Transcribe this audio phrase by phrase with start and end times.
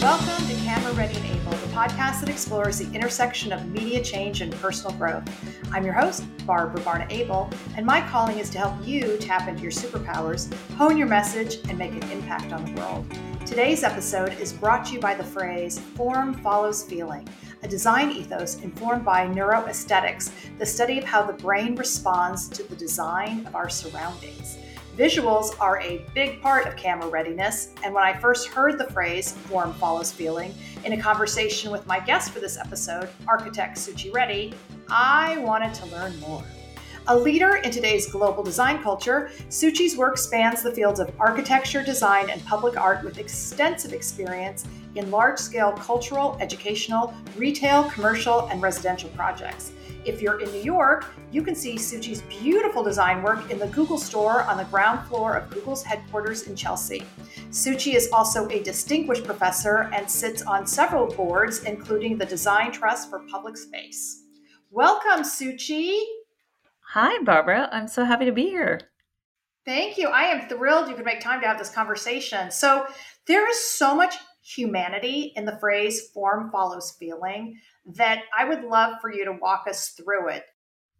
[0.00, 4.40] Welcome to Camera Ready and Able, the podcast that explores the intersection of media change
[4.40, 5.22] and personal growth.
[5.72, 9.60] I'm your host, Barbara Barna Abel, and my calling is to help you tap into
[9.60, 13.04] your superpowers, hone your message, and make an impact on the world.
[13.44, 17.28] Today's episode is brought to you by the phrase form follows feeling,
[17.62, 22.76] a design ethos informed by neuroaesthetics, the study of how the brain responds to the
[22.76, 24.56] design of our surroundings.
[25.00, 29.32] Visuals are a big part of camera readiness, and when I first heard the phrase
[29.32, 30.54] form follows feeling
[30.84, 34.52] in a conversation with my guest for this episode, architect Suchi Reddy,
[34.90, 36.44] I wanted to learn more.
[37.10, 42.30] A leader in today's global design culture, Suchi's work spans the fields of architecture, design,
[42.30, 44.64] and public art with extensive experience
[44.94, 49.72] in large scale cultural, educational, retail, commercial, and residential projects.
[50.04, 53.98] If you're in New York, you can see Suchi's beautiful design work in the Google
[53.98, 57.02] store on the ground floor of Google's headquarters in Chelsea.
[57.50, 63.10] Suchi is also a distinguished professor and sits on several boards, including the Design Trust
[63.10, 64.22] for Public Space.
[64.70, 66.19] Welcome, Suchi.
[66.92, 67.68] Hi, Barbara.
[67.70, 68.80] I'm so happy to be here.
[69.64, 70.08] Thank you.
[70.08, 72.50] I am thrilled you could make time to have this conversation.
[72.50, 72.84] So,
[73.28, 77.60] there is so much humanity in the phrase form follows feeling
[77.94, 80.46] that I would love for you to walk us through it.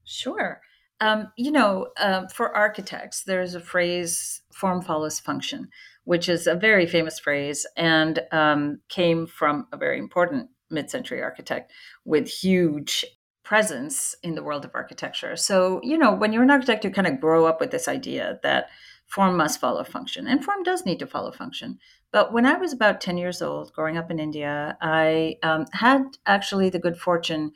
[0.05, 0.61] Sure.
[1.01, 5.71] Um, you know, uh, for architects, there's a phrase form follows function,
[6.05, 11.21] which is a very famous phrase and um, came from a very important mid century
[11.21, 11.73] architect
[12.05, 13.05] with huge
[13.51, 15.35] presence in the world of architecture.
[15.35, 18.39] So, you know, when you're an architect, you kind of grow up with this idea
[18.45, 18.69] that
[19.09, 21.81] form must follow function, and form does need to follow function.
[22.13, 26.05] But when I was about 10 years old, growing up in India, I um, had
[26.27, 27.51] actually the good fortune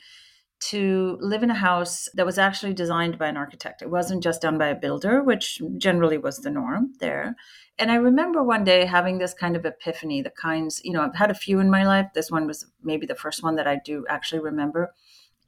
[0.71, 3.81] to live in a house that was actually designed by an architect.
[3.81, 7.37] It wasn't just done by a builder, which generally was the norm there.
[7.79, 11.15] And I remember one day having this kind of epiphany, the kinds, you know, I've
[11.15, 12.07] had a few in my life.
[12.15, 14.93] This one was maybe the first one that I do actually remember.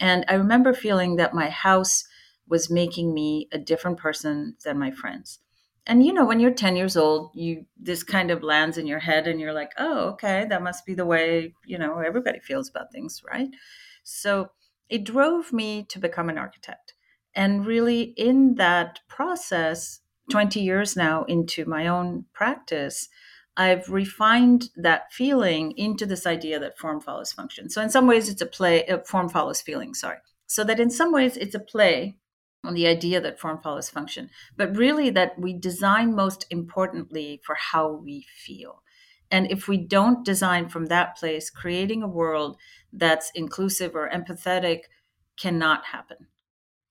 [0.01, 2.05] And I remember feeling that my house
[2.49, 5.41] was making me a different person than my friends.
[5.87, 8.99] And you know when you're 10 years old you this kind of lands in your
[8.99, 12.69] head and you're like oh okay that must be the way you know everybody feels
[12.69, 13.49] about things right?
[14.03, 14.51] So
[14.89, 16.95] it drove me to become an architect.
[17.35, 23.09] And really in that process 20 years now into my own practice
[23.56, 28.28] i've refined that feeling into this idea that form follows function so in some ways
[28.28, 31.61] it's a play uh, form follows feeling sorry so that in some ways it's a
[31.61, 32.17] play
[32.67, 37.55] on the idea that form follows function, but really that we design most importantly for
[37.55, 38.83] how we feel.
[39.31, 42.56] And if we don't design from that place, creating a world
[42.93, 44.83] that's inclusive or empathetic
[45.37, 46.28] cannot happen.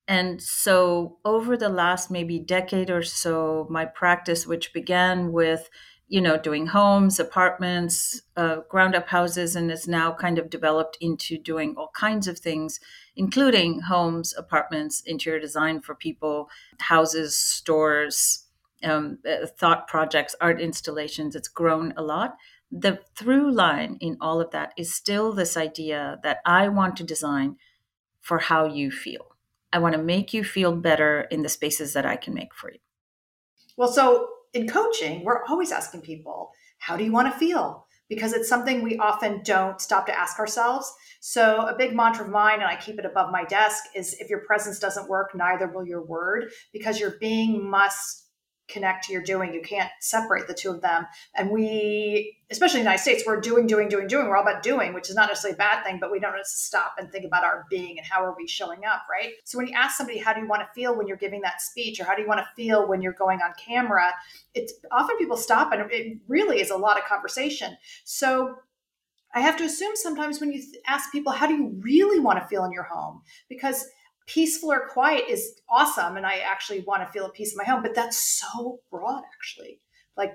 [0.07, 5.67] And so, over the last maybe decade or so, my practice, which began with
[6.07, 10.97] you know, doing homes, apartments, uh, ground up houses, and is now kind of developed
[11.01, 12.79] into doing all kinds of things,
[13.15, 16.47] including homes, apartments, interior design for people,
[16.79, 18.45] houses, stores,
[18.83, 21.35] um, uh, thought projects, art installations.
[21.35, 22.35] It's grown a lot.
[22.71, 27.03] The through line in all of that is still this idea that I want to
[27.03, 27.55] design
[28.21, 29.35] for how you feel.
[29.73, 32.71] I want to make you feel better in the spaces that I can make for
[32.71, 32.79] you.
[33.75, 37.85] Well, so in coaching, we're always asking people, how do you want to feel?
[38.07, 40.91] Because it's something we often don't stop to ask ourselves.
[41.19, 44.29] So, a big mantra of mine, and I keep it above my desk, is if
[44.29, 48.24] your presence doesn't work, neither will your word, because your being must
[48.67, 49.53] connect to your doing.
[49.53, 51.05] You can't separate the two of them.
[51.35, 54.27] And we, especially in the United States, we're doing, doing, doing, doing.
[54.27, 56.95] We're all about doing, which is not necessarily a bad thing, but we don't stop
[56.97, 59.33] and think about our being and how are we showing up, right?
[59.43, 61.61] So when you ask somebody, how do you want to feel when you're giving that
[61.61, 64.13] speech, or how do you want to feel when you're going on camera,
[64.53, 67.77] it's often people stop and it really is a lot of conversation.
[68.03, 68.55] So
[69.33, 72.47] I have to assume sometimes when you ask people, how do you really want to
[72.47, 73.21] feel in your home?
[73.49, 73.85] Because
[74.27, 77.63] peaceful or quiet is awesome and i actually want to feel at peace in my
[77.63, 79.79] home but that's so broad actually.
[80.17, 80.33] Like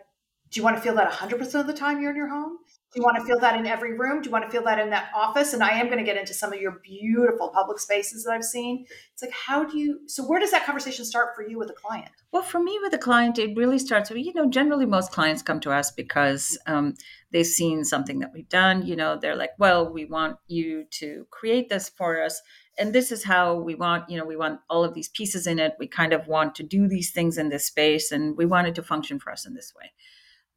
[0.51, 2.59] do you want to feel that 100% of the time you're in your home?
[2.93, 4.21] Do you want to feel that in every room?
[4.21, 5.53] Do you want to feel that in that office?
[5.53, 8.43] And i am going to get into some of your beautiful public spaces that i've
[8.43, 8.85] seen.
[9.13, 11.75] It's like how do you so where does that conversation start for you with a
[11.75, 12.11] client?
[12.33, 15.43] Well for me with a client it really starts with you know generally most clients
[15.43, 16.95] come to us because um,
[17.31, 21.27] they've seen something that we've done you know they're like well we want you to
[21.31, 22.43] create this for us
[22.79, 25.59] and this is how we want you know we want all of these pieces in
[25.59, 25.75] it.
[25.79, 28.75] We kind of want to do these things in this space and we want it
[28.77, 29.93] to function for us in this way.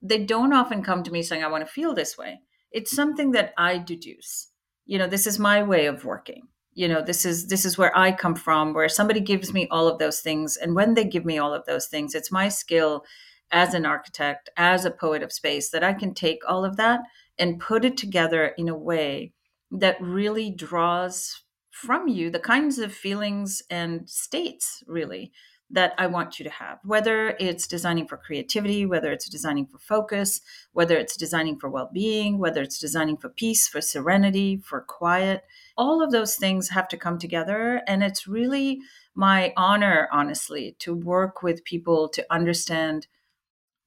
[0.02, 2.42] They don't often come to me saying i want to feel this way.
[2.72, 4.50] It's something that i deduce.
[4.86, 6.48] You know this is my way of working.
[6.74, 9.88] You know this is this is where i come from where somebody gives me all
[9.88, 13.06] of those things and when they give me all of those things it's my skill
[13.54, 17.02] as an architect, as a poet of space, that I can take all of that
[17.38, 19.32] and put it together in a way
[19.72, 21.44] that really draws
[21.74, 25.32] from you the kinds of feelings and states, really,
[25.72, 29.80] that I want you to have, whether it's designing for creativity, whether it's designing for
[29.80, 30.40] focus,
[30.74, 35.44] whether it's designing for well being, whether it's designing for peace, for serenity, for quiet.
[35.76, 37.82] All of those things have to come together.
[37.88, 38.82] And it's really
[39.16, 43.08] my honor, honestly, to work with people to understand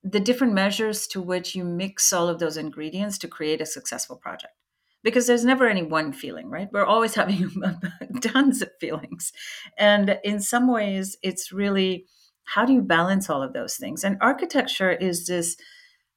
[0.03, 4.17] the different measures to which you mix all of those ingredients to create a successful
[4.17, 4.56] project
[5.03, 6.69] because there's never any one feeling, right?
[6.73, 7.51] We're always having
[8.21, 9.33] tons of feelings.
[9.79, 12.07] And in some ways, it's really
[12.47, 14.05] how do you balance all of those things?
[14.05, 15.57] And architecture is this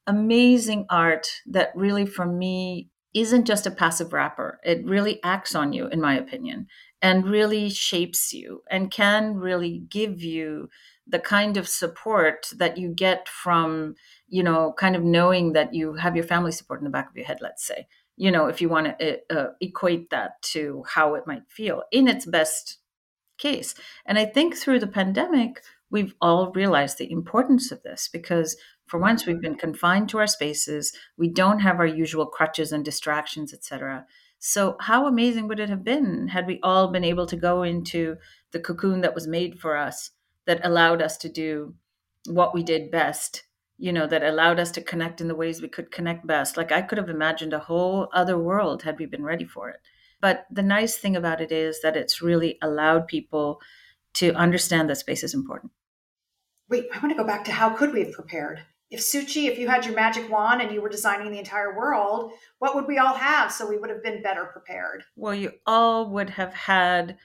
[0.08, 4.60] amazing art that really, for me, isn't just a passive wrapper.
[4.64, 6.68] It really acts on you, in my opinion,
[7.02, 10.70] and really shapes you and can really give you
[11.08, 13.96] the kind of support that you get from,
[14.28, 17.16] you know, kind of knowing that you have your family support in the back of
[17.16, 17.88] your head, let's say
[18.19, 21.83] you know, if you want to uh, uh, equate that to how it might feel
[21.89, 22.80] in its best
[23.38, 23.74] case.
[24.06, 28.57] And I think through the pandemic, we've all realized the importance of this because
[28.88, 32.83] for once we've been confined to our spaces, we don't have our usual crutches and
[32.83, 34.06] distractions, etc.
[34.38, 38.18] So how amazing would it have been had we all been able to go into
[38.51, 40.12] the cocoon that was made for us
[40.45, 41.74] that allowed us to do
[42.27, 43.44] what we did best
[43.80, 46.58] you know, that allowed us to connect in the ways we could connect best.
[46.58, 49.80] Like I could have imagined a whole other world had we been ready for it.
[50.22, 53.62] But the nice thing about it is that it's really allowed people
[54.16, 55.72] to understand that space is important.
[56.68, 58.60] Wait, I want to go back to how could we have prepared?
[58.92, 62.34] If Suchi, if you had your magic wand and you were designing the entire world,
[62.58, 65.04] what would we all have so we would have been better prepared?
[65.16, 67.18] Well, you all would have had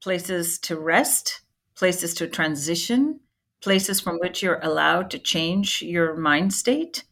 [0.00, 1.42] places to rest,
[1.74, 3.20] places to transition,
[3.60, 7.04] places from which you're allowed to change your mind state.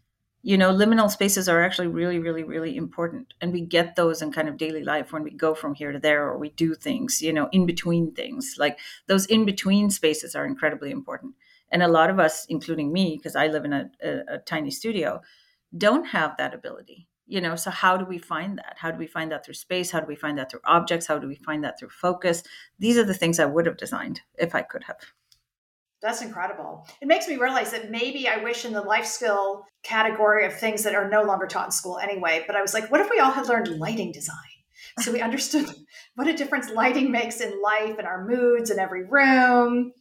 [0.42, 4.30] You know liminal spaces are actually really really really important and we get those in
[4.30, 7.20] kind of daily life when we go from here to there or we do things
[7.20, 8.54] you know in between things.
[8.58, 8.78] Like
[9.08, 11.34] those in between spaces are incredibly important.
[11.72, 14.70] And a lot of us including me because i live in a, a, a tiny
[14.70, 15.20] studio
[15.76, 17.56] don't have that ability you know?
[17.56, 18.76] So how do we find that?
[18.78, 19.90] How do we find that through space?
[19.90, 21.08] How do we find that through objects?
[21.08, 22.44] How do we find that through focus?
[22.78, 24.96] These are the things i would have designed if i could have
[26.02, 26.86] that's incredible.
[27.00, 30.82] It makes me realize that maybe I wish in the life skill category of things
[30.82, 33.18] that are no longer taught in school anyway, but I was like, what if we
[33.18, 34.36] all had learned lighting design?
[35.00, 35.66] So we understood
[36.14, 39.92] what a difference lighting makes in life and our moods in every room.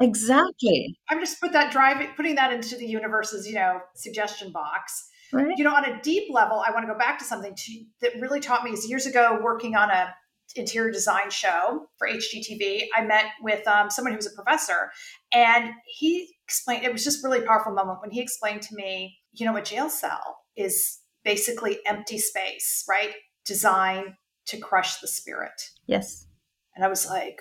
[0.00, 0.98] Exactly.
[1.08, 5.08] I'm just put that driving, putting that into the universe's, you know, suggestion box.
[5.32, 5.56] Right.
[5.56, 8.20] You know, on a deep level, I want to go back to something to, that
[8.20, 10.14] really taught me is years ago working on a
[10.54, 14.90] interior design show for HGTV, I met with um, someone who was a professor,
[15.32, 19.46] and he explained it was just really powerful moment when he explained to me, you
[19.46, 23.12] know, a jail cell is basically empty space, right?
[23.44, 24.14] Designed
[24.46, 25.60] to crush the spirit.
[25.86, 26.26] Yes.
[26.74, 27.40] And I was like,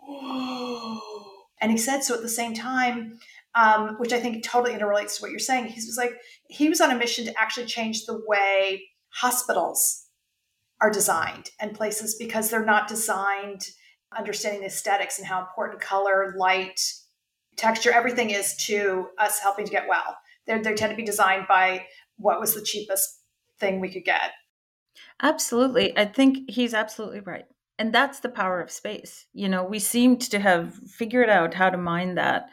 [0.00, 0.98] whoa.
[1.60, 3.18] And he said, so at the same time,
[3.54, 6.12] um, which I think totally interrelates to what you're saying, he was like,
[6.48, 10.06] he was on a mission to actually change the way hospitals
[10.80, 13.66] are designed and places because they're not designed
[14.16, 16.80] understanding the aesthetics and how important color, light,
[17.56, 20.16] texture, everything is to us helping to get well.
[20.46, 21.86] They're, they tend to be designed by
[22.16, 23.20] what was the cheapest
[23.58, 24.32] thing we could get.
[25.22, 25.96] Absolutely.
[25.96, 27.44] I think he's absolutely right.
[27.78, 29.26] And that's the power of space.
[29.32, 32.46] You know, we seemed to have figured out how to mine that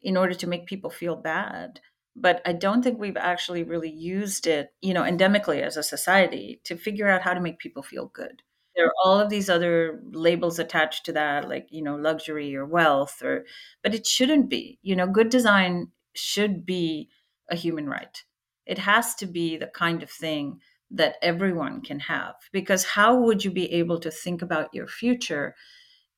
[0.00, 1.80] in order to make people feel bad
[2.14, 6.60] but I don't think we've actually really used it, you know, endemically as a society
[6.64, 8.42] to figure out how to make people feel good.
[8.76, 12.64] There are all of these other labels attached to that, like, you know, luxury or
[12.64, 13.44] wealth, or,
[13.82, 14.78] but it shouldn't be.
[14.82, 17.10] You know, good design should be
[17.50, 18.22] a human right.
[18.66, 22.34] It has to be the kind of thing that everyone can have.
[22.52, 25.54] Because how would you be able to think about your future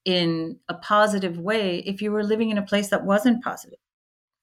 [0.04, 3.78] in a positive way if you were living in a place that wasn't positive?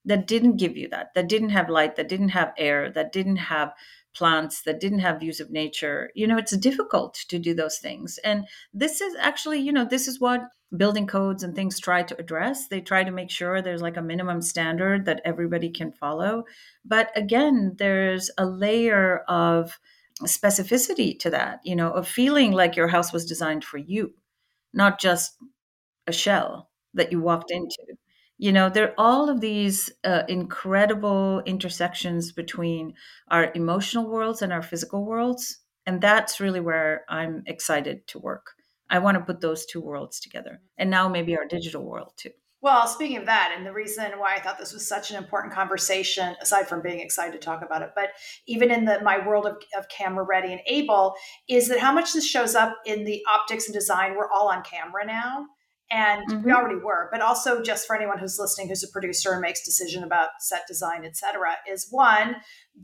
[0.05, 3.37] That didn't give you that, that didn't have light, that didn't have air, that didn't
[3.37, 3.73] have
[4.13, 6.11] plants, that didn't have views of nature.
[6.15, 8.19] You know, it's difficult to do those things.
[8.23, 10.41] And this is actually, you know, this is what
[10.75, 12.67] building codes and things try to address.
[12.67, 16.45] They try to make sure there's like a minimum standard that everybody can follow.
[16.85, 19.79] But again, there's a layer of
[20.23, 24.13] specificity to that, you know, of feeling like your house was designed for you,
[24.73, 25.35] not just
[26.07, 27.77] a shell that you walked into
[28.41, 32.93] you know there are all of these uh, incredible intersections between
[33.29, 38.47] our emotional worlds and our physical worlds and that's really where i'm excited to work
[38.89, 42.31] i want to put those two worlds together and now maybe our digital world too
[42.63, 45.51] Well, speaking of that, and the reason why I thought this was such an important
[45.51, 48.09] conversation, aside from being excited to talk about it, but
[48.45, 51.15] even in the my world of, of camera ready and able,
[51.47, 54.13] is that how much this shows up in the optics and design.
[54.13, 55.47] We're all on camera now.
[55.91, 56.43] And mm-hmm.
[56.43, 59.65] we already were, but also just for anyone who's listening, who's a producer and makes
[59.65, 62.37] decision about set design, et cetera, is one,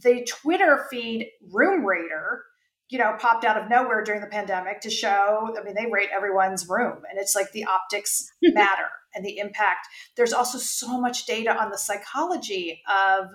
[0.03, 2.43] the Twitter feed Room Rater
[2.89, 6.09] you know, popped out of nowhere during the pandemic to show, I mean, they rate
[6.15, 9.87] everyone's room and it's like the optics matter and the impact.
[10.15, 13.27] There's also so much data on the psychology of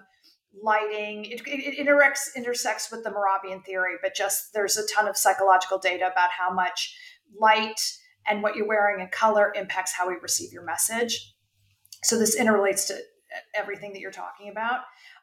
[0.62, 1.26] lighting.
[1.26, 5.16] It, it, it intersects, intersects with the Mehrabian theory, but just there's a ton of
[5.16, 6.96] psychological data about how much
[7.38, 7.80] light
[8.26, 11.34] and what you're wearing and color impacts how we receive your message.
[12.04, 12.98] So this interrelates to
[13.54, 14.80] everything that you're talking about.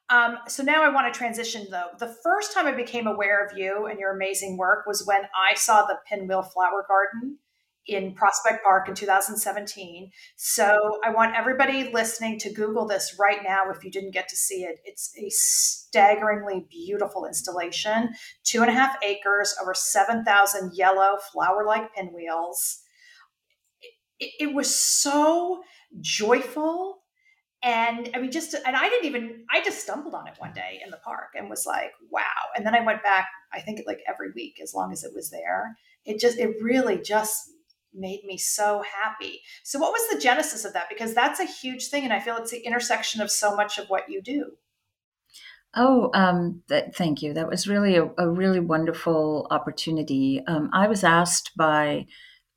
[0.10, 1.90] Um, so now I want to transition though.
[2.00, 5.56] The first time I became aware of you and your amazing work was when I
[5.56, 7.38] saw the Pinwheel Flower Garden
[7.86, 10.12] in Prospect Park in 2017.
[10.36, 14.36] So I want everybody listening to Google this right now if you didn't get to
[14.36, 14.80] see it.
[14.84, 18.14] It's a staggeringly beautiful installation,
[18.44, 22.84] two and a half acres, over 7,000 yellow flower like pinwheels.
[24.20, 25.62] It, it was so
[26.02, 27.00] joyful
[27.62, 30.80] and I mean, just and I didn't even I just stumbled on it one day
[30.84, 32.22] in the park and was like, wow.
[32.56, 33.28] And then I went back.
[33.52, 35.76] I think like every week, as long as it was there.
[36.06, 37.52] It just it really just
[37.94, 39.42] made me so happy.
[39.64, 40.88] So, what was the genesis of that?
[40.88, 43.88] Because that's a huge thing, and I feel it's the intersection of so much of
[43.90, 44.52] what you do.
[45.76, 47.34] Oh, um, th- thank you.
[47.34, 50.42] That was really a, a really wonderful opportunity.
[50.48, 52.08] Um, I was asked by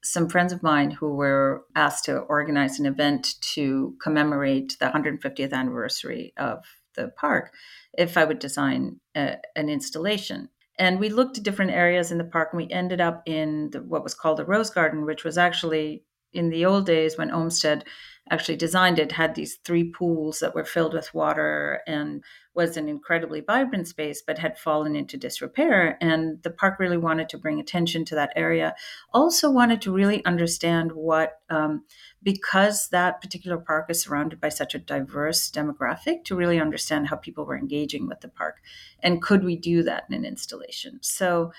[0.02, 5.52] some friends of mine who were asked to organize an event to commemorate the 150th
[5.52, 7.52] anniversary of the park
[7.97, 10.49] if I would design a, an installation.
[10.78, 13.82] And we looked at different areas in the park and we ended up in the,
[13.82, 17.85] what was called the Rose Garden, which was actually in the old days when Olmsted
[18.31, 22.23] actually designed it, had these three pools that were filled with water and
[22.55, 25.99] was an incredibly vibrant space, but had fallen into disrepair.
[26.00, 28.75] And the park really wanted to bring attention to that area.
[29.12, 31.85] Also, wanted to really understand what, um,
[32.23, 37.17] because that particular park is surrounded by such a diverse demographic, to really understand how
[37.17, 38.61] people were engaging with the park.
[39.02, 40.99] And could we do that in an installation?
[41.02, 41.52] So,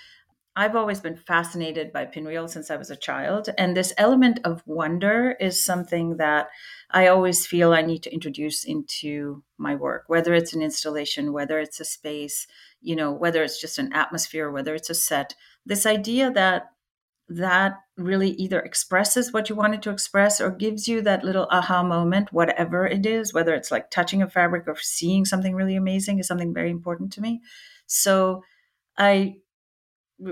[0.55, 3.49] I've always been fascinated by pinwheel since I was a child.
[3.57, 6.49] And this element of wonder is something that
[6.91, 11.57] I always feel I need to introduce into my work, whether it's an installation, whether
[11.57, 12.45] it's a space,
[12.81, 15.33] you know, whether it's just an atmosphere, whether it's a set.
[15.65, 16.69] This idea that
[17.29, 21.81] that really either expresses what you wanted to express or gives you that little aha
[21.81, 26.19] moment, whatever it is, whether it's like touching a fabric or seeing something really amazing
[26.19, 27.41] is something very important to me.
[27.87, 28.43] So
[28.97, 29.37] I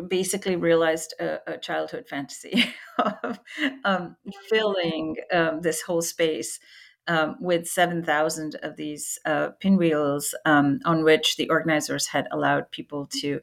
[0.08, 2.66] basically realized a, a childhood fantasy
[2.98, 3.40] of
[3.84, 4.16] um,
[4.50, 6.60] filling um, this whole space
[7.08, 13.08] um, with 7,000 of these uh, pinwheels um, on which the organizers had allowed people
[13.22, 13.42] to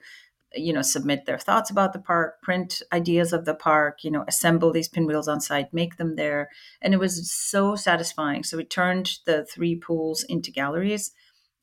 [0.55, 4.25] you know submit their thoughts about the park print ideas of the park you know
[4.27, 6.49] assemble these pinwheels on site make them there.
[6.81, 8.45] And it was so satisfying.
[8.45, 11.13] So we turned the three pools into galleries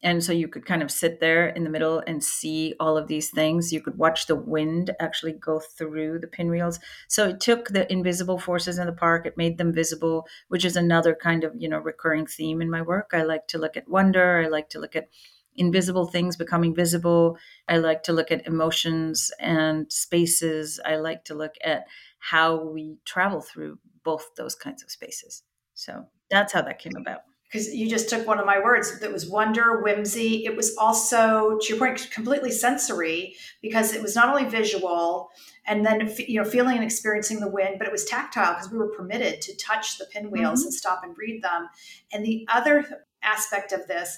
[0.03, 3.07] and so you could kind of sit there in the middle and see all of
[3.07, 3.73] these things.
[3.73, 6.79] You could watch the wind actually go through the pinwheels.
[7.07, 9.25] So it took the invisible forces in the park.
[9.25, 12.81] It made them visible which is another kind of you know recurring theme in my
[12.81, 13.11] work.
[13.13, 14.43] I like to look at wonder.
[14.45, 15.09] I like to look at
[15.55, 17.37] invisible things becoming visible.
[17.67, 20.79] I like to look at emotions and spaces.
[20.85, 21.85] I like to look at
[22.19, 25.43] how we travel through both those kinds of spaces.
[25.73, 29.11] So that's how that came about because you just took one of my words that
[29.11, 30.45] was wonder, whimsy.
[30.45, 35.29] It was also, to your point, completely sensory because it was not only visual
[35.67, 38.77] and then you know feeling and experiencing the wind, but it was tactile because we
[38.77, 40.67] were permitted to touch the pinwheels mm-hmm.
[40.67, 41.69] and stop and read them.
[42.11, 44.17] And the other aspect of this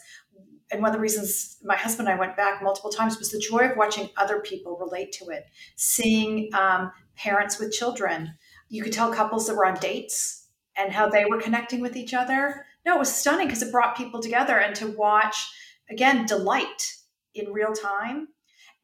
[0.72, 3.40] and one of the reasons my husband and I went back multiple times was the
[3.40, 8.34] joy of watching other people relate to it, seeing um, parents with children.
[8.70, 12.14] You could tell couples that were on dates and how they were connecting with each
[12.14, 15.36] other no, it was stunning because it brought people together and to watch,
[15.92, 16.90] again, delight
[17.36, 18.30] in real time.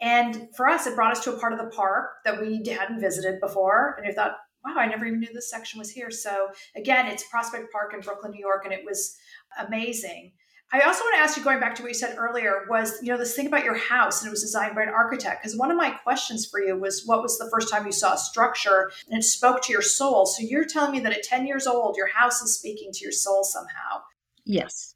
[0.01, 2.99] And for us, it brought us to a part of the park that we hadn't
[2.99, 3.95] visited before.
[3.97, 6.11] And we thought, wow, I never even knew this section was here.
[6.11, 9.15] So again, it's Prospect Park in Brooklyn, New York, and it was
[9.57, 10.33] amazing.
[10.73, 13.11] I also want to ask you, going back to what you said earlier, was you
[13.11, 15.43] know this thing about your house, and it was designed by an architect.
[15.43, 18.15] Because one of my questions for you was, what was the first time you saw
[18.15, 20.25] a structure and it spoke to your soul?
[20.25, 23.11] So you're telling me that at 10 years old, your house is speaking to your
[23.11, 24.01] soul somehow.
[24.45, 24.95] Yes,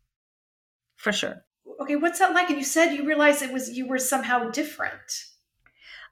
[0.96, 1.46] for sure.
[1.80, 2.50] Okay, what's that like?
[2.50, 5.26] And you said you realized it was you were somehow different.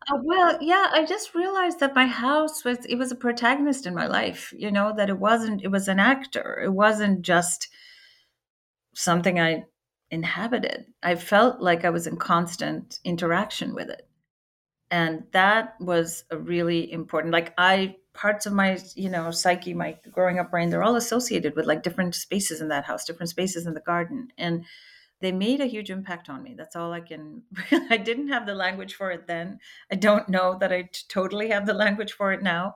[0.07, 3.95] Uh, well, yeah, I just realized that my house was it was a protagonist in
[3.95, 6.61] my life, you know, that it wasn't it was an actor.
[6.63, 7.67] It wasn't just
[8.95, 9.65] something I
[10.09, 10.85] inhabited.
[11.03, 14.07] I felt like I was in constant interaction with it.
[14.91, 19.97] And that was a really important like I parts of my, you know, psyche, my
[20.11, 23.67] growing up brain, they're all associated with like different spaces in that house, different spaces
[23.67, 24.29] in the garden.
[24.37, 24.65] And
[25.21, 26.55] they made a huge impact on me.
[26.57, 27.43] That's all I can.
[27.89, 29.59] I didn't have the language for it then.
[29.91, 32.75] I don't know that I t- totally have the language for it now,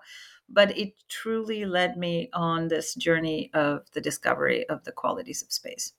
[0.49, 5.51] but it truly led me on this journey of the discovery of the qualities of
[5.51, 5.93] space.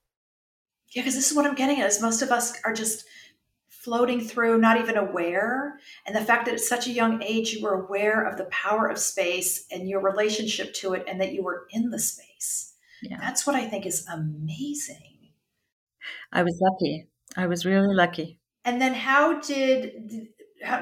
[0.93, 3.05] Yeah, because this is what I'm getting at is most of us are just
[3.69, 5.79] floating through, not even aware.
[6.07, 8.89] And the fact that at such a young age you were aware of the power
[8.89, 12.75] of space and your relationship to it and that you were in the space.
[13.03, 13.19] Yeah.
[13.21, 15.31] That's what I think is amazing.
[16.33, 17.09] I was lucky.
[17.37, 18.39] I was really lucky.
[18.65, 20.29] And then how did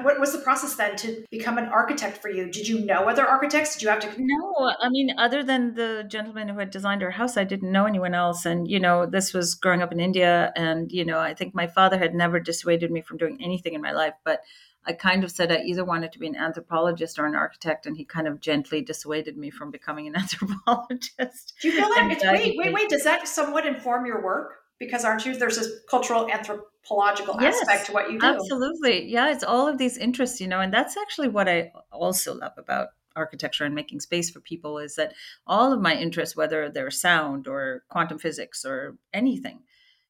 [0.01, 2.51] what was the process then to become an architect for you?
[2.51, 3.75] Did you know other architects?
[3.75, 4.13] Did you have to?
[4.17, 7.85] No, I mean, other than the gentleman who had designed our house, I didn't know
[7.85, 8.45] anyone else.
[8.45, 10.51] And, you know, this was growing up in India.
[10.55, 13.81] And, you know, I think my father had never dissuaded me from doing anything in
[13.81, 14.15] my life.
[14.25, 14.41] But
[14.85, 17.85] I kind of said I either wanted to be an anthropologist or an architect.
[17.85, 21.53] And he kind of gently dissuaded me from becoming an anthropologist.
[21.61, 22.19] Do you feel that?
[22.33, 22.89] wait, wait, wait.
[22.89, 24.58] Does that somewhat inform your work?
[24.79, 28.25] Because aren't you there's this cultural anthropological yes, aspect to what you do.
[28.25, 29.07] absolutely.
[29.07, 32.53] Yeah it's all of these interests you know and that's actually what i also love
[32.57, 35.13] about architecture and making space for people is that
[35.45, 39.61] all of my interests whether they're sound or quantum physics or anything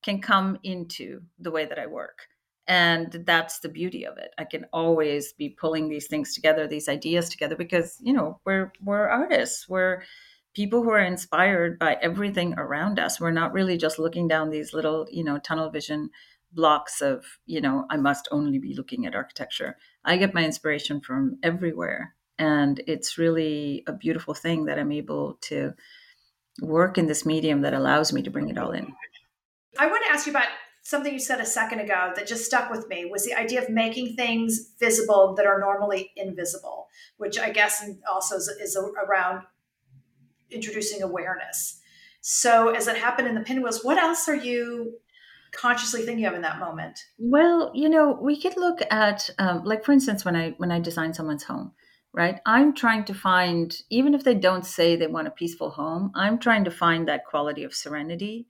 [0.04, 2.28] can come into the way that i work.
[2.68, 4.32] And that's the beauty of it.
[4.38, 8.72] I can always be pulling these things together these ideas together because you know we're
[8.84, 9.68] we're artists.
[9.68, 10.04] We're
[10.53, 13.20] people who are inspired by everything around us.
[13.20, 16.10] We're not really just looking down these little, you know, tunnel vision
[16.51, 19.77] blocks of, you know, I must only be looking at architecture.
[20.03, 22.15] I get my inspiration from everywhere.
[22.39, 25.74] And it's really a beautiful thing that I'm able to
[26.62, 28.94] work in this medium that allows me to bring it all in.
[29.77, 30.48] I want to ask you about
[30.82, 33.70] something you said a second ago that just stuck with me was the idea of
[33.70, 36.88] making things visible that are normally invisible,
[37.18, 39.44] which I guess also is, is around
[40.51, 41.79] introducing awareness.
[42.22, 45.00] So, as it happened in the pinwheels, what else are you
[45.51, 47.00] consciously thinking of in that moment?
[47.18, 50.79] Well, you know, we could look at, um, like, for instance, when I when I
[50.79, 51.72] design someone's home,
[52.14, 52.40] right?
[52.46, 56.40] I'm trying to find, even if they don't say they want a peaceful home, I'm
[56.40, 58.48] trying to find that quality of serenity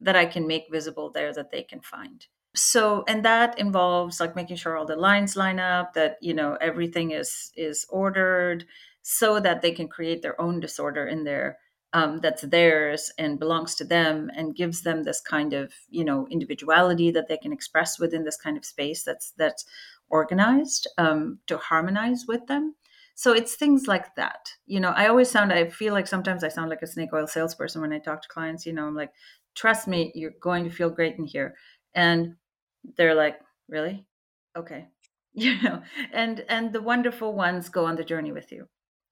[0.00, 2.26] that I can make visible there that they can find.
[2.54, 6.56] So, and that involves like making sure all the lines line up, that you know
[6.60, 8.64] everything is is ordered,
[9.10, 11.56] so that they can create their own disorder in there
[11.94, 16.26] um, that's theirs and belongs to them and gives them this kind of you know
[16.30, 19.64] individuality that they can express within this kind of space that's that's
[20.10, 22.74] organized um, to harmonize with them.
[23.14, 24.50] So it's things like that.
[24.66, 27.26] You know i always sound i feel like sometimes i sound like a snake oil
[27.26, 29.12] salesperson when i talk to clients you know i'm like
[29.54, 31.54] trust me you're going to feel great in here.
[31.94, 32.36] And
[32.98, 34.04] they're like really?
[34.54, 34.88] Okay.
[35.34, 38.66] You know and and the wonderful ones go on the journey with you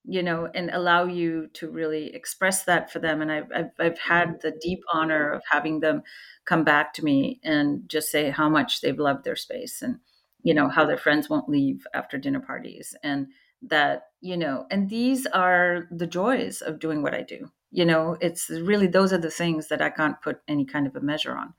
[0.08, 3.20] you know, and allow you to really express that for them.
[3.20, 6.02] And I've, I've, I've had the deep honor of having them
[6.44, 9.98] come back to me and just say how much they've loved their space and,
[10.42, 13.26] you know, how their friends won't leave after dinner parties and
[13.62, 17.50] that, you know, and these are the joys of doing what I do.
[17.72, 20.94] You know, it's really those are the things that I can't put any kind of
[20.94, 21.54] a measure on.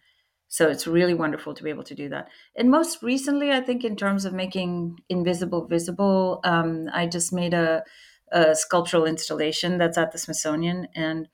[0.47, 2.29] So it's really wonderful to be able to do that.
[2.55, 7.53] And most recently, I think in terms of making invisible visible, um, I just made
[7.53, 7.83] a
[8.31, 11.27] a sculptural installation that's at the Smithsonian, and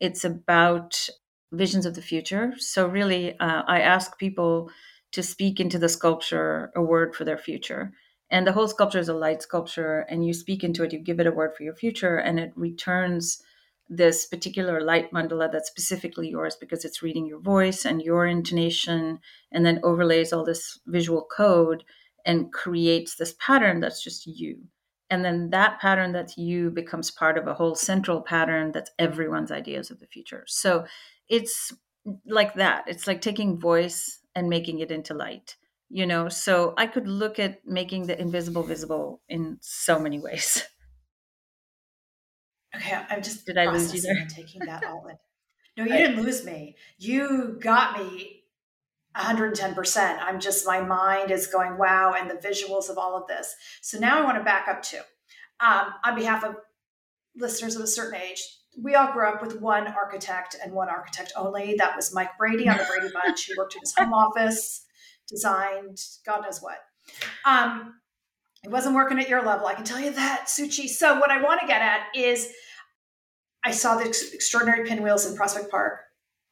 [0.00, 1.08] it's about
[1.52, 2.54] visions of the future.
[2.58, 4.70] So, really, uh, I ask people
[5.12, 7.92] to speak into the sculpture a word for their future.
[8.30, 11.18] And the whole sculpture is a light sculpture, and you speak into it, you give
[11.20, 13.42] it a word for your future, and it returns
[13.88, 19.18] this particular light mandala that's specifically yours because it's reading your voice and your intonation,
[19.50, 21.84] and then overlays all this visual code
[22.26, 24.58] and creates this pattern that's just you
[25.10, 29.50] and then that pattern that's you becomes part of a whole central pattern that's everyone's
[29.50, 30.44] ideas of the future.
[30.46, 30.86] So
[31.28, 31.72] it's
[32.26, 32.84] like that.
[32.86, 35.56] It's like taking voice and making it into light
[35.90, 36.28] you know?
[36.28, 40.64] So i could look at making the invisible visible in so many ways.
[42.76, 44.26] Okay i'm just did i lose you there?
[44.28, 45.16] taking that all in.
[45.76, 46.74] No you didn't lose me.
[46.98, 48.37] You got me
[49.16, 50.18] 110%.
[50.20, 53.54] I'm just, my mind is going, wow, and the visuals of all of this.
[53.82, 55.00] So now I want to back up too.
[55.60, 56.56] Um, on behalf of
[57.36, 58.40] listeners of a certain age,
[58.80, 61.74] we all grew up with one architect and one architect only.
[61.78, 63.44] That was Mike Brady on the Brady Bunch.
[63.44, 64.84] He worked in his home office,
[65.28, 66.78] designed God knows what.
[67.44, 67.94] Um,
[68.64, 69.66] It wasn't working at your level.
[69.66, 70.88] I can tell you that, Suchi.
[70.88, 72.52] So what I want to get at is
[73.64, 76.00] I saw the extraordinary pinwheels in Prospect Park.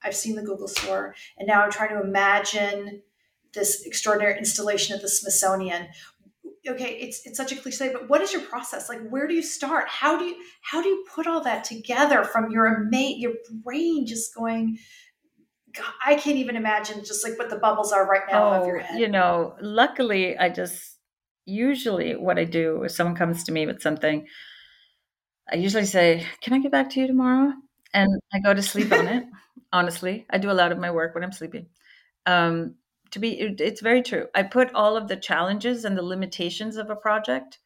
[0.03, 3.03] I've seen the Google store, and now I'm trying to imagine
[3.57, 5.89] this extraordinary installation at the Smithsonian.
[6.69, 8.89] Okay, it's it's such a cliche, but what is your process?
[8.89, 9.89] Like, where do you start?
[9.89, 14.07] How do you how do you put all that together from your mate, your brain
[14.07, 14.79] just going?
[15.73, 18.67] God, I can't even imagine just like what the bubbles are right now oh, of
[18.67, 18.99] your head.
[18.99, 20.97] You know, luckily, I just
[21.45, 24.27] usually what I do if someone comes to me with something,
[25.51, 27.53] I usually say, "Can I get back to you tomorrow?"
[27.95, 29.25] And I go to sleep on it.
[29.73, 31.67] Honestly, I do a lot of my work when I'm sleeping.
[32.25, 32.75] Um,
[33.13, 34.27] to be, it's very true.
[34.35, 37.59] I put all of the challenges and the limitations of a project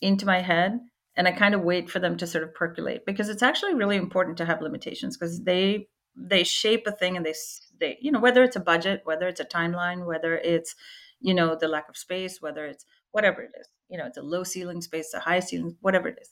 [0.00, 0.80] into my head,
[1.16, 3.96] and I kind of wait for them to sort of percolate because it's actually really
[3.96, 7.34] important to have limitations because they they shape a thing and they
[7.80, 10.74] they you know whether it's a budget, whether it's a timeline, whether it's
[11.20, 14.22] you know the lack of space, whether it's whatever it is, you know, it's a
[14.22, 16.30] low ceiling space, a high ceiling, whatever it is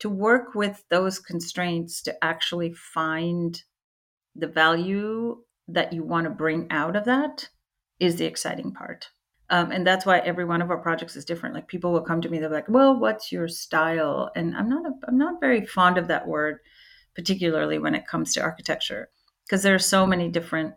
[0.00, 3.62] to work with those constraints to actually find
[4.34, 7.48] the value that you want to bring out of that
[7.98, 9.08] is the exciting part.
[9.50, 11.54] Um, and that's why every one of our projects is different.
[11.54, 14.86] Like people will come to me, they're like, "Well, what's your style?" And I'm not,
[14.86, 16.58] a, I'm not very fond of that word,
[17.14, 19.10] particularly when it comes to architecture,
[19.44, 20.74] because there are so many different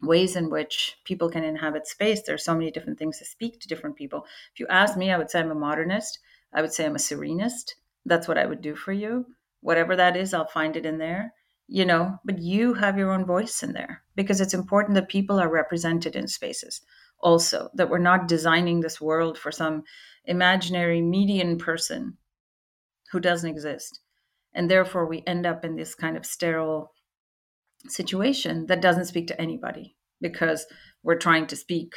[0.00, 2.22] ways in which people can inhabit space.
[2.22, 4.24] There are so many different things to speak to different people.
[4.52, 6.18] If you ask me, I would say I'm a modernist.
[6.52, 7.74] I would say I'm a serenist
[8.08, 9.26] that's what I would do for you.
[9.60, 11.34] Whatever that is, I'll find it in there,
[11.68, 15.38] you know, but you have your own voice in there because it's important that people
[15.38, 16.80] are represented in spaces
[17.20, 19.82] also, that we're not designing this world for some
[20.24, 22.16] imaginary median person
[23.10, 24.00] who doesn't exist.
[24.54, 26.92] And therefore, we end up in this kind of sterile
[27.86, 30.66] situation that doesn't speak to anybody because
[31.02, 31.92] we're trying to speak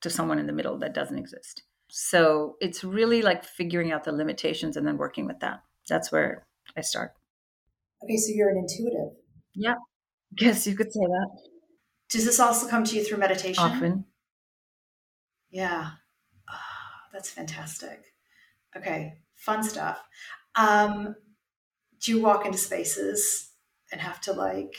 [0.00, 1.62] to someone in the middle that doesn't exist.
[1.88, 5.60] So it's really like figuring out the limitations and then working with that.
[5.88, 7.12] That's where I start.
[8.04, 9.16] Okay, so you're an intuitive.
[9.54, 9.74] Yeah.
[10.36, 11.28] Guess you could say that.
[12.10, 13.62] Does this also come to you through meditation?
[13.62, 14.04] Often.
[15.50, 15.90] Yeah.
[16.50, 16.54] Oh,
[17.12, 18.02] that's fantastic.
[18.76, 20.02] Okay, fun stuff.
[20.56, 21.14] Um,
[22.04, 23.50] do you walk into spaces
[23.90, 24.74] and have to like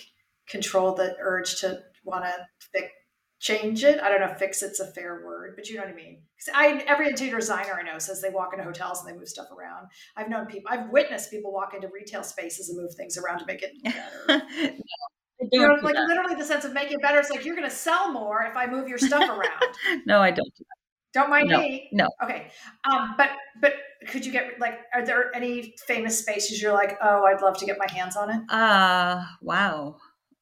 [0.48, 2.34] control the urge to want to
[2.74, 2.92] fix
[3.40, 4.00] change it.
[4.00, 6.20] I don't know if fix it's a fair word, but you know what I mean.
[6.38, 9.28] Because I every interior designer I know says they walk into hotels and they move
[9.28, 9.88] stuff around.
[10.16, 13.46] I've known people, I've witnessed people walk into retail spaces and move things around to
[13.46, 14.44] make it better.
[15.52, 16.08] you know, like that.
[16.08, 17.20] literally the sense of making it better.
[17.20, 19.76] It's like you're going to sell more if I move your stuff around.
[20.06, 20.76] no, I don't do that.
[21.14, 21.90] Don't mind no, me.
[21.94, 22.10] No.
[22.24, 22.52] Okay.
[22.90, 23.30] Um, but
[23.62, 23.74] but
[24.08, 27.66] could you get like are there any famous spaces you're like, oh, I'd love to
[27.66, 28.42] get my hands on it?
[28.50, 29.96] Uh wow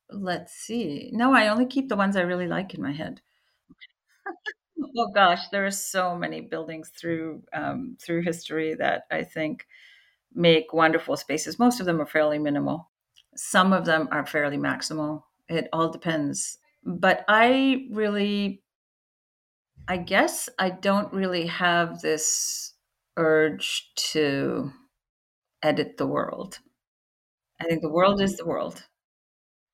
[0.10, 1.10] let's see.
[1.13, 3.22] No, I only keep the ones I really like in my head.
[4.98, 9.68] oh gosh, there are so many buildings through um, through history that I think
[10.34, 11.60] make wonderful spaces.
[11.60, 12.92] Most of them are fairly minimal.
[13.36, 15.24] Some of them are fairly maximal.
[15.50, 16.58] It all depends.
[16.86, 18.63] But I really,
[19.88, 22.74] I guess I don't really have this
[23.18, 24.72] urge to
[25.63, 26.60] edit the world.
[27.60, 28.88] I think the world is the world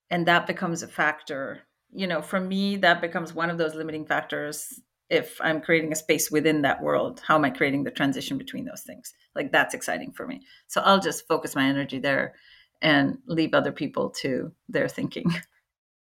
[0.09, 4.05] and that becomes a factor you know for me that becomes one of those limiting
[4.05, 8.37] factors if i'm creating a space within that world how am i creating the transition
[8.37, 12.33] between those things like that's exciting for me so i'll just focus my energy there
[12.81, 15.25] and leave other people to their thinking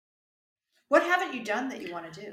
[0.89, 2.33] what haven't you done that you want to do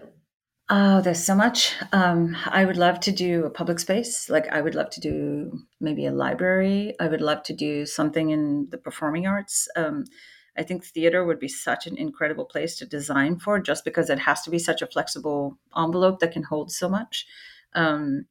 [0.67, 1.75] Oh, there's so much.
[1.91, 4.31] Um, I would love to do a public space.
[4.31, 6.95] Like, I would love to do maybe a library.
[6.99, 9.67] I would love to do something in the performing arts.
[9.75, 10.05] Um,
[10.57, 14.19] I think theater would be such an incredible place to design for just because it
[14.19, 17.25] has to be such a flexible envelope that can hold so much.
[17.73, 18.25] Um,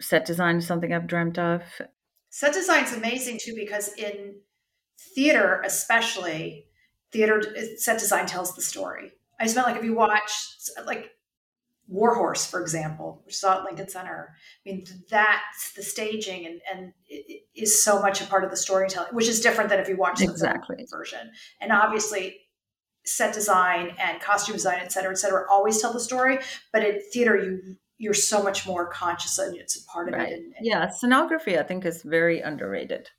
[0.00, 1.62] set design is something I've dreamt of.
[2.30, 4.36] Set design is amazing too because in
[4.98, 6.66] theater, especially,
[7.10, 7.42] theater
[7.76, 9.12] set design tells the story.
[9.40, 10.30] I just felt like if you watch,
[10.86, 11.10] like
[11.92, 14.34] Warhorse, for example, which saw at Lincoln Center.
[14.34, 16.92] I mean, that's the staging and, and
[17.54, 20.18] is so much a part of the storytelling, which is different than if you watch
[20.18, 20.86] the exactly.
[20.90, 21.30] version.
[21.60, 22.38] And obviously,
[23.04, 26.38] set design and costume design, et cetera, et cetera, always tell the story.
[26.72, 30.28] But in theater, you you're so much more conscious and it's a part of right.
[30.28, 30.32] it.
[30.32, 33.10] And, and yeah, scenography I think is very underrated.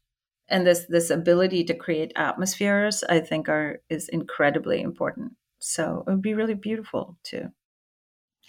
[0.49, 5.33] And this this ability to create atmospheres, I think, are is incredibly important.
[5.59, 7.51] So it would be really beautiful to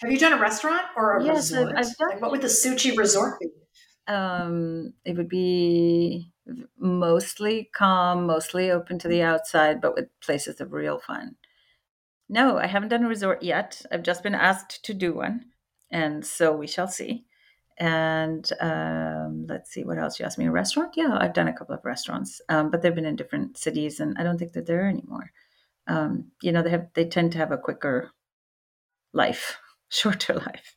[0.01, 1.75] have you done a restaurant or a yes, resort?
[1.75, 2.09] I've done.
[2.09, 3.47] Like what would the Suchi resort be?
[4.07, 6.31] Um, it would be
[6.77, 11.35] mostly calm, mostly open to the outside, but with places of real fun.
[12.29, 13.81] No, I haven't done a resort yet.
[13.91, 15.45] I've just been asked to do one,
[15.91, 17.25] and so we shall see.
[17.77, 20.47] And um, let's see, what else you asked me?
[20.47, 20.93] A restaurant?
[20.95, 24.17] Yeah, I've done a couple of restaurants, um, but they've been in different cities, and
[24.17, 25.31] I don't think they're there anymore.
[25.87, 28.11] Um, you know, they have they tend to have a quicker
[29.13, 30.75] life, shorter life.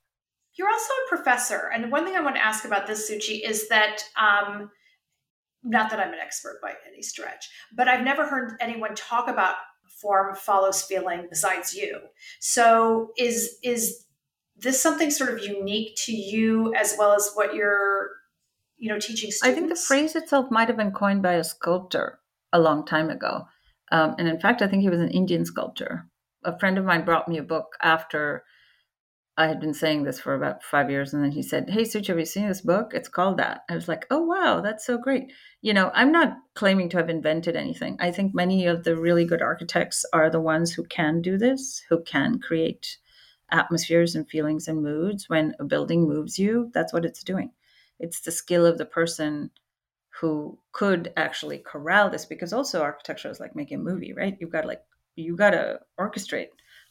[0.57, 3.68] You're also a professor, and one thing I want to ask about this, Suchi, is
[3.68, 4.71] that um,
[5.62, 9.55] not that I'm an expert by any stretch, but I've never heard anyone talk about
[10.01, 11.99] form follows feeling besides you.
[12.40, 14.05] So is is
[14.57, 18.11] this something sort of unique to you as well as what you're
[18.77, 19.42] you know teaching students?
[19.42, 22.21] I think the phrase itself might have been coined by a sculptor
[22.53, 23.47] a long time ago.
[23.90, 26.07] Um, and in fact, I think he was an Indian sculptor.
[26.44, 28.44] A friend of mine brought me a book after
[29.38, 32.09] I had been saying this for about five years, and then he said, "Hey, Suchi,
[32.09, 32.92] have you seen this book?
[32.92, 36.38] It's called that." I was like, "Oh, wow, that's so great." You know, I'm not
[36.55, 37.96] claiming to have invented anything.
[38.01, 41.85] I think many of the really good architects are the ones who can do this,
[41.88, 42.98] who can create
[43.53, 45.29] atmospheres and feelings and moods.
[45.29, 47.53] When a building moves you, that's what it's doing.
[48.01, 49.53] It's the skill of the person
[50.20, 54.37] who could actually corral this, because also architecture is like making a movie, right?
[54.40, 54.83] You've got like
[55.14, 56.48] you got to orchestrate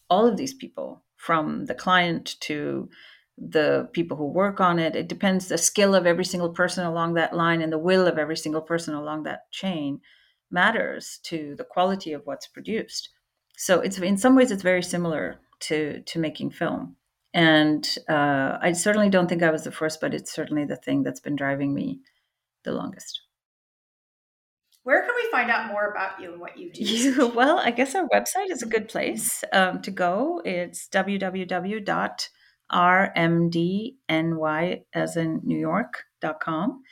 [0.10, 2.90] all of these people from the client to
[3.38, 4.96] the people who work on it.
[4.96, 8.18] It depends the skill of every single person along that line and the will of
[8.18, 10.02] every single person along that chain
[10.50, 13.10] matters to the quality of what's produced.
[13.58, 16.96] So it's in some ways it's very similar to to making film.
[17.34, 21.04] And uh, I certainly don't think I was the first, but it's certainly the thing
[21.04, 22.00] that's been driving me
[22.64, 23.22] the longest.
[24.88, 26.82] Where can we find out more about you and what you do?
[26.82, 30.42] You, well, I guess our website is a good place um, to go.
[30.46, 31.86] It's www.rmdny
[34.94, 36.84] as in New York.com.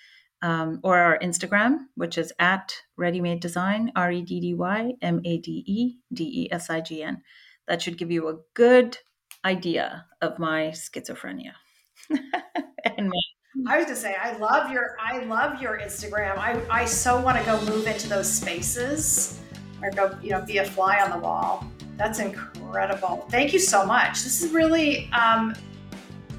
[0.41, 5.21] Um, or our Instagram, which is at Reddymade Design, R E D D Y M
[5.23, 7.21] A D E D E S I G N.
[7.69, 8.97] That should give you a good
[9.45, 11.53] idea of my schizophrenia
[12.09, 13.21] and my
[13.67, 16.37] I was gonna say, I love your, I love your Instagram.
[16.37, 19.39] I, I so want to go move into those spaces
[19.81, 21.65] or go, you know, be a fly on the wall.
[21.95, 23.25] That's incredible.
[23.29, 24.23] Thank you so much.
[24.23, 25.55] This is really, um,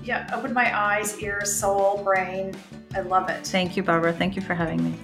[0.05, 2.55] yeah, opened my eyes, ears, soul, brain.
[2.95, 3.47] I love it.
[3.47, 4.13] Thank you, Barbara.
[4.13, 4.95] Thank you for having me.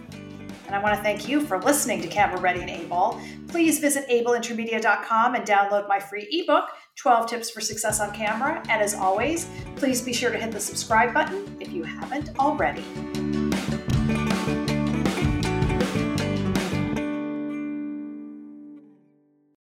[0.67, 3.21] And I want to thank you for listening to Camera Ready and Able.
[3.49, 8.63] Please visit ableintermedia.com and download my free ebook, 12 Tips for Success on Camera.
[8.69, 12.85] And as always, please be sure to hit the subscribe button if you haven't already.